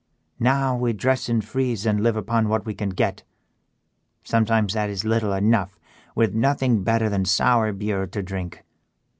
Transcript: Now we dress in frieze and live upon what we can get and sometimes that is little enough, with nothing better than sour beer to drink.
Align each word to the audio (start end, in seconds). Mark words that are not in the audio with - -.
Now 0.39 0.75
we 0.75 0.93
dress 0.93 1.29
in 1.29 1.41
frieze 1.41 1.85
and 1.85 2.01
live 2.01 2.15
upon 2.17 2.49
what 2.49 2.65
we 2.65 2.73
can 2.73 2.89
get 2.89 3.21
and 3.21 3.23
sometimes 4.27 4.73
that 4.73 4.89
is 4.89 5.05
little 5.05 5.31
enough, 5.31 5.79
with 6.15 6.33
nothing 6.33 6.81
better 6.83 7.07
than 7.07 7.23
sour 7.23 7.71
beer 7.71 8.07
to 8.07 8.23
drink. 8.23 8.63